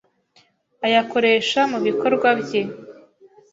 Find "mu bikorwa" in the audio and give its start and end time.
1.71-2.29